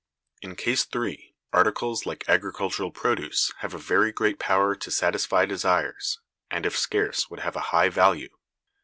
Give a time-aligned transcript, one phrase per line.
[0.41, 6.19] In case (3) articles like agricultural produce have a very great power to satisfy desires,
[6.49, 8.35] and if scarce would have a high value.